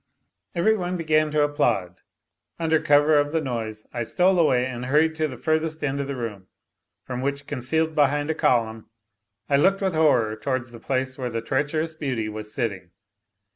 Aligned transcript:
Every 0.55 0.75
one 0.75 0.97
began 0.97 1.29
to 1.29 1.43
applaud; 1.43 2.01
under 2.57 2.79
cover 2.81 3.19
of 3.19 3.31
the 3.31 3.39
noise 3.39 3.85
I 3.93 4.01
stole 4.01 4.39
away 4.39 4.65
and 4.65 4.85
hurried 4.87 5.13
to 5.13 5.27
the 5.27 5.37
furthest 5.37 5.83
end 5.83 5.99
of 5.99 6.07
the 6.07 6.15
room, 6.15 6.47
from 7.03 7.21
which, 7.21 7.45
concealed 7.45 7.93
behind 7.93 8.31
a 8.31 8.33
column, 8.33 8.89
I 9.47 9.57
looked 9.57 9.79
with 9.79 9.93
horror 9.93 10.35
towards 10.35 10.71
the 10.71 10.79
place 10.79 11.19
where 11.19 11.29
the 11.29 11.43
treacherous 11.43 11.93
beauty 11.93 12.29
was 12.29 12.51
sitting. 12.51 12.89